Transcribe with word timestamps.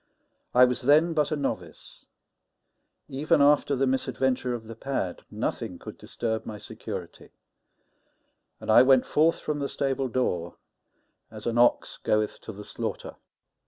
I 0.55 0.65
was 0.65 0.81
then 0.81 1.13
but 1.13 1.29
a 1.31 1.35
novice; 1.35 2.05
even 3.07 3.39
after 3.39 3.75
the 3.75 3.85
misadventure 3.85 4.51
of 4.55 4.63
the 4.63 4.75
pad 4.75 5.21
nothing 5.29 5.77
could 5.77 5.99
disturb 5.99 6.43
my 6.43 6.57
security, 6.57 7.29
and 8.59 8.71
I 8.71 8.81
went 8.81 9.05
forth 9.05 9.37
from 9.41 9.59
the 9.59 9.69
stable 9.69 10.07
door 10.07 10.55
as 11.29 11.45
an 11.45 11.59
ox 11.59 11.97
goeth 12.03 12.41
to 12.41 12.51
the 12.51 12.65
slaughter. 12.65 13.15